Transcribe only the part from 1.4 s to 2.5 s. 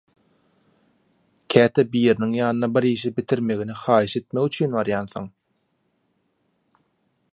Käte biriniň